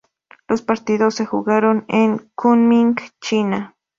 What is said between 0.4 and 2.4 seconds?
Los partidos se jugaron en